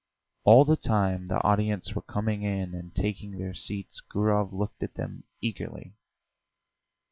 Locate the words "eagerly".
5.41-5.93